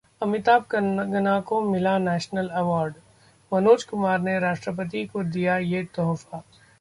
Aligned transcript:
अमिताभ-कंगना 0.21 1.39
को 1.41 1.59
मिला 1.61 1.97
national 1.97 2.47
award, 2.53 2.93
Manoj 3.51 3.83
Kumar 3.83 4.19
ने 4.19 4.37
राष्ट्रपति 4.39 5.05
को 5.05 5.23
दिया 5.23 5.57
ये 5.57 5.83
तोहफा 5.95 6.43